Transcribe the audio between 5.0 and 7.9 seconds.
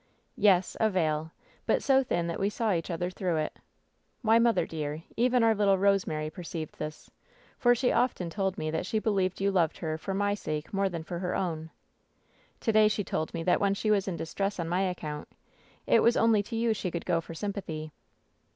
even our little Kose mary perceived this, for